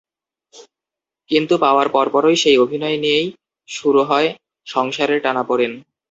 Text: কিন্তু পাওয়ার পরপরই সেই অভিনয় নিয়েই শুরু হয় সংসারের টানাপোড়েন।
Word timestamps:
কিন্তু 1.29 1.53
পাওয়ার 1.57 1.87
পরপরই 1.89 2.37
সেই 2.37 2.57
অভিনয় 2.57 2.97
নিয়েই 2.97 3.27
শুরু 3.69 4.01
হয় 4.03 4.29
সংসারের 4.67 5.19
টানাপোড়েন। 5.21 5.71